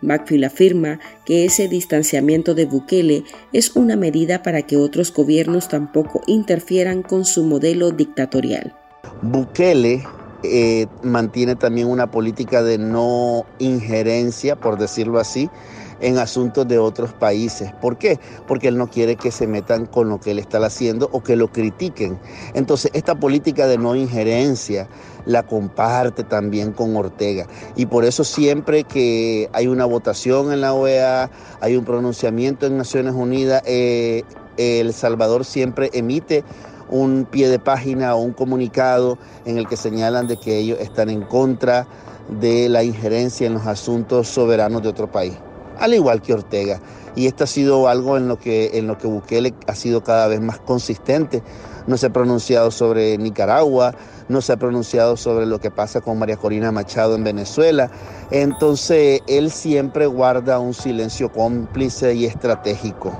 Macfield 0.06 0.46
afirma 0.46 1.00
que 1.26 1.46
ese 1.46 1.68
distanciamiento 1.68 2.54
de 2.54 2.66
Bukele 2.66 3.24
es 3.52 3.76
una 3.76 3.96
medida 3.96 4.44
para 4.44 4.62
que 4.62 4.78
otros 4.78 5.14
gobiernos 5.14 5.68
tampoco 5.68 6.22
interfieran 6.28 7.02
con 7.04 7.26
su 7.26 7.44
modelo 7.44 7.92
dictatorial. 7.92 8.74
Bukele 9.22 10.04
eh, 10.44 10.88
mantiene 11.02 11.56
también 11.56 11.88
una 11.88 12.12
política 12.12 12.64
de 12.64 12.78
no 12.78 13.46
injerencia, 13.60 14.56
por 14.56 14.78
decirlo 14.78 15.20
así, 15.20 15.50
en 16.00 16.18
asuntos 16.18 16.68
de 16.68 16.80
otros 16.80 17.14
países. 17.14 17.72
¿Por 17.82 17.98
qué? 17.98 18.20
Porque 18.48 18.68
él 18.68 18.78
no 18.78 18.88
quiere 18.88 19.16
que 19.16 19.32
se 19.32 19.48
metan 19.48 19.86
con 19.86 20.10
lo 20.10 20.20
que 20.20 20.32
él 20.32 20.40
está 20.40 20.58
haciendo 20.66 21.10
o 21.12 21.22
que 21.22 21.36
lo 21.36 21.52
critiquen. 21.52 22.18
Entonces, 22.54 22.92
esta 22.94 23.16
política 23.16 23.68
de 23.68 23.78
no 23.78 23.96
injerencia 23.96 24.88
la 25.26 25.44
comparte 25.44 26.24
también 26.24 26.72
con 26.72 26.96
Ortega. 26.96 27.48
Y 27.76 27.88
por 27.88 28.06
eso 28.06 28.24
siempre 28.24 28.84
que 28.84 29.50
hay 29.54 29.68
una 29.68 29.86
votación 29.86 30.52
en 30.52 30.62
la 30.62 30.74
OEA, 30.74 31.30
hay 31.62 31.76
un 31.76 31.86
pronunciamiento 31.86 32.66
en 32.66 32.78
Naciones 32.78 33.14
Unidas, 33.14 33.62
eh, 33.66 34.24
El 34.58 34.94
Salvador 34.94 35.44
siempre 35.44 35.90
emite 35.94 36.44
un 36.90 37.28
pie 37.30 37.50
de 37.50 37.60
página 37.60 38.16
o 38.16 38.22
un 38.22 38.34
comunicado 38.34 39.18
en 39.46 39.58
el 39.58 39.68
que 39.68 39.76
señalan 39.76 40.28
de 40.28 40.38
que 40.38 40.60
ellos 40.60 40.80
están 40.80 41.10
en 41.10 41.24
contra 41.24 41.88
de 42.30 42.70
la 42.70 42.84
injerencia 42.84 43.48
en 43.48 43.56
los 43.56 43.66
asuntos 43.66 44.28
soberanos 44.28 44.84
de 44.84 44.90
otro 44.90 45.12
país 45.12 45.34
al 45.80 45.94
igual 45.94 46.22
que 46.22 46.34
Ortega. 46.34 46.82
Y 47.16 47.28
esto 47.28 47.46
ha 47.46 47.48
sido 47.48 47.88
algo 47.88 48.18
en 48.18 48.28
lo 48.28 48.38
que, 48.38 48.72
en 48.78 48.88
lo 48.88 48.98
que 48.98 49.08
Bukele 49.08 49.54
ha 49.68 49.76
sido 49.76 50.04
cada 50.04 50.28
vez 50.28 50.42
más 50.42 50.60
consistente. 50.60 51.42
No 51.88 51.98
se 51.98 52.08
ha 52.08 52.14
pronunciado 52.14 52.72
sobre 52.72 53.18
Nicaragua, 53.18 53.96
no 54.28 54.42
se 54.42 54.54
ha 54.54 54.58
pronunciado 54.58 55.16
sobre 55.16 55.46
lo 55.46 55.60
que 55.60 55.72
pasa 55.72 56.02
con 56.02 56.20
María 56.20 56.38
Corina 56.38 56.72
Machado 56.72 57.16
en 57.16 57.24
Venezuela. 57.24 57.90
Entonces, 58.32 59.22
él 59.28 59.52
siempre 59.52 60.08
guarda 60.08 60.60
un 60.60 60.74
silencio 60.74 61.32
cómplice 61.32 62.16
y 62.16 62.26
estratégico. 62.26 63.16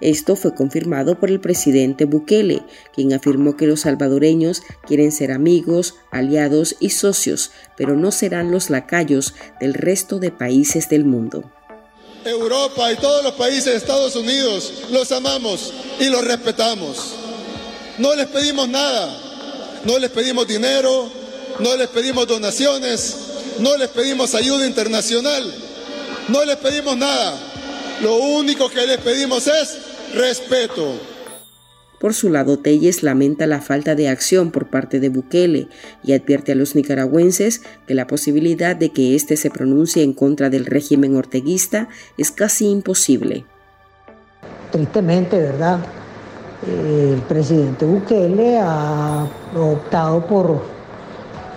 Esto 0.00 0.36
fue 0.36 0.54
confirmado 0.54 1.18
por 1.18 1.30
el 1.30 1.40
presidente 1.40 2.04
Bukele, 2.04 2.62
quien 2.92 3.14
afirmó 3.14 3.56
que 3.56 3.66
los 3.66 3.80
salvadoreños 3.80 4.62
quieren 4.86 5.12
ser 5.12 5.32
amigos, 5.32 5.96
aliados 6.10 6.76
y 6.78 6.90
socios, 6.90 7.52
pero 7.76 7.96
no 7.96 8.10
serán 8.10 8.50
los 8.50 8.68
lacayos 8.68 9.34
del 9.60 9.72
resto 9.72 10.18
de 10.18 10.30
países 10.30 10.90
del 10.90 11.06
mundo. 11.06 11.50
Europa 12.24 12.92
y 12.92 12.96
todos 12.96 13.22
los 13.22 13.34
países 13.34 13.66
de 13.66 13.76
Estados 13.76 14.16
Unidos 14.16 14.72
los 14.90 15.10
amamos 15.12 15.72
y 15.98 16.06
los 16.06 16.24
respetamos. 16.24 16.98
No 17.98 18.14
les 18.14 18.26
pedimos 18.26 18.68
nada, 18.68 19.16
no 19.84 19.98
les 19.98 20.10
pedimos 20.10 20.46
dinero, 20.46 21.10
no 21.60 21.76
les 21.76 21.88
pedimos 21.88 22.26
donaciones, 22.26 23.16
no 23.58 23.76
les 23.76 23.88
pedimos 23.88 24.34
ayuda 24.34 24.66
internacional, 24.66 25.52
no 26.28 26.44
les 26.44 26.56
pedimos 26.56 26.96
nada. 26.96 27.38
Lo 28.00 28.16
único 28.16 28.68
que 28.68 28.86
les 28.86 28.98
pedimos 28.98 29.46
es 29.46 29.78
respeto. 30.14 31.13
Por 32.04 32.12
su 32.12 32.28
lado, 32.28 32.58
Telles 32.58 33.02
lamenta 33.02 33.46
la 33.46 33.62
falta 33.62 33.94
de 33.94 34.10
acción 34.10 34.50
por 34.50 34.66
parte 34.66 35.00
de 35.00 35.08
Bukele 35.08 35.68
y 36.02 36.12
advierte 36.12 36.52
a 36.52 36.54
los 36.54 36.74
nicaragüenses 36.74 37.62
que 37.86 37.94
la 37.94 38.06
posibilidad 38.06 38.76
de 38.76 38.90
que 38.90 39.14
éste 39.14 39.38
se 39.38 39.48
pronuncie 39.48 40.02
en 40.02 40.12
contra 40.12 40.50
del 40.50 40.66
régimen 40.66 41.16
orteguista 41.16 41.88
es 42.18 42.30
casi 42.30 42.68
imposible. 42.68 43.46
Tristemente, 44.70 45.38
¿verdad? 45.38 45.78
el 46.68 47.22
presidente 47.22 47.86
Bukele 47.86 48.58
ha 48.60 49.26
optado 49.56 50.26
por 50.26 50.60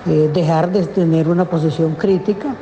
eh, 0.06 0.32
dejar 0.34 0.72
de 0.72 0.86
tener 0.86 1.28
una 1.28 1.44
posición 1.44 1.96
crítica 1.96 2.56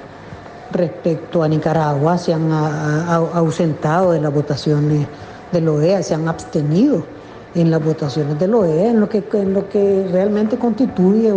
respecto 0.72 1.44
a 1.44 1.48
Nicaragua, 1.48 2.18
se 2.18 2.34
han 2.34 2.52
ausentado 2.52 4.14
de 4.14 4.22
las 4.22 4.34
votaciones 4.34 5.06
de 5.52 5.62
la 5.62 5.72
OEA, 5.72 6.02
se 6.02 6.16
han 6.16 6.28
abstenido 6.28 7.14
en 7.56 7.72
las 7.72 7.84
votaciones 7.84 8.38
de 8.38 8.48
la 8.48 8.58
OEA, 8.58 8.92
en 8.92 9.00
lo 9.00 9.10
que, 9.10 9.24
en 9.34 9.54
lo 9.54 9.68
que 9.70 10.08
realmente 10.12 10.58
constituye 10.58 11.32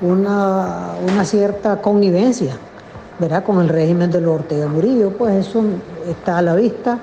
una, 0.00 0.94
cierta 1.24 1.80
connivencia 1.80 2.56
¿verdad? 3.18 3.44
con 3.44 3.60
el 3.60 3.68
régimen 3.68 4.10
de 4.10 4.20
los 4.20 4.40
Ortega 4.40 4.66
Murillo, 4.66 5.10
pues 5.10 5.46
eso 5.46 5.62
está 6.08 6.38
a 6.38 6.42
la 6.42 6.54
vista 6.54 6.98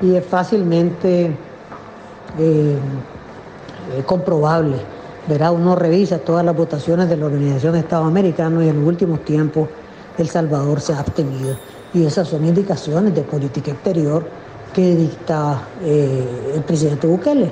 y 0.00 0.14
es 0.14 0.24
fácilmente 0.24 1.26
eh, 1.26 1.34
eh, 2.38 2.78
comprobable. 4.06 4.76
Verá, 5.28 5.52
uno 5.52 5.76
revisa 5.76 6.18
todas 6.18 6.44
las 6.44 6.56
votaciones 6.56 7.08
de 7.08 7.16
la 7.16 7.26
Organización 7.26 7.74
de 7.74 7.80
Estados 7.80 8.06
Americanos 8.06 8.64
y 8.64 8.68
en 8.68 8.80
los 8.80 8.88
últimos 8.88 9.24
tiempos 9.24 9.68
El 10.18 10.28
Salvador 10.28 10.80
se 10.80 10.94
ha 10.94 11.00
abstenido. 11.00 11.56
Y 11.94 12.04
esas 12.06 12.28
son 12.28 12.44
indicaciones 12.44 13.14
de 13.14 13.22
política 13.22 13.70
exterior 13.70 14.24
que 14.72 14.96
dicta 14.96 15.62
eh, 15.82 16.52
el 16.56 16.62
presidente 16.62 17.06
Bukele. 17.06 17.50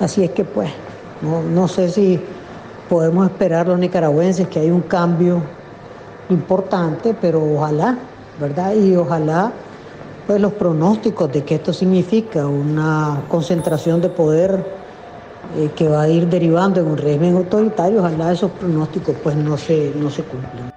Así 0.00 0.24
es 0.24 0.30
que 0.30 0.44
pues, 0.44 0.70
no, 1.22 1.42
no 1.42 1.68
sé 1.68 1.88
si 1.88 2.20
podemos 2.88 3.26
esperar 3.26 3.68
los 3.68 3.78
nicaragüenses 3.78 4.48
que 4.48 4.60
hay 4.60 4.70
un 4.70 4.82
cambio 4.82 5.42
importante, 6.28 7.14
pero 7.20 7.42
ojalá, 7.42 7.96
¿verdad? 8.40 8.74
Y 8.74 8.96
ojalá 8.96 9.52
pues 10.26 10.40
los 10.40 10.52
pronósticos 10.52 11.32
de 11.32 11.44
que 11.44 11.56
esto 11.56 11.72
significa 11.72 12.46
una 12.46 13.22
concentración 13.28 14.00
de 14.00 14.08
poder 14.08 14.64
eh, 15.56 15.70
que 15.74 15.88
va 15.88 16.02
a 16.02 16.08
ir 16.08 16.28
derivando 16.28 16.80
en 16.80 16.86
un 16.86 16.96
régimen 16.96 17.36
autoritario, 17.36 18.00
ojalá 18.00 18.32
esos 18.32 18.50
pronósticos 18.52 19.16
pues 19.22 19.36
no 19.36 19.56
se, 19.58 19.92
no 19.96 20.10
se 20.10 20.22
cumplan. 20.22 20.71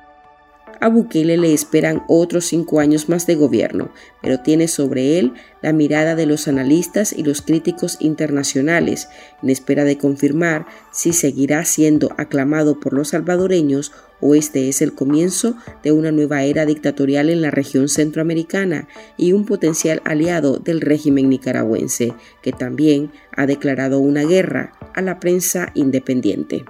A 0.86 0.90
Bukele 0.90 1.36
le 1.38 1.52
esperan 1.52 2.04
otros 2.08 2.46
cinco 2.46 2.80
años 2.80 3.10
más 3.10 3.26
de 3.26 3.34
gobierno, 3.34 3.90
pero 4.22 4.42
tiene 4.42 4.68
sobre 4.68 5.18
él 5.18 5.34
la 5.64 5.74
mirada 5.74 6.14
de 6.14 6.28
los 6.28 6.48
analistas 6.48 7.12
y 7.12 7.24
los 7.24 7.42
críticos 7.42 7.98
internacionales, 8.02 9.08
en 9.42 9.50
espera 9.50 9.84
de 9.84 9.98
confirmar 9.98 10.68
si 10.92 11.12
seguirá 11.12 11.66
siendo 11.66 12.14
aclamado 12.20 12.80
por 12.80 12.94
los 12.94 13.08
salvadoreños 13.08 13.94
o 14.22 14.36
este 14.36 14.70
es 14.70 14.84
el 14.84 14.94
comienzo 14.94 15.58
de 15.82 15.92
una 15.92 16.12
nueva 16.12 16.44
era 16.44 16.68
dictatorial 16.68 17.32
en 17.32 17.42
la 17.42 17.50
región 17.50 17.90
centroamericana 17.90 18.88
y 19.18 19.34
un 19.34 19.48
potencial 19.48 20.04
aliado 20.06 20.60
del 20.60 20.82
régimen 20.82 21.30
nicaragüense, 21.30 22.14
que 22.44 22.52
también 22.52 23.12
ha 23.36 23.48
declarado 23.48 23.98
una 23.98 24.22
guerra 24.22 24.74
a 24.94 25.02
la 25.02 25.20
prensa 25.20 25.72
independiente. 25.74 26.64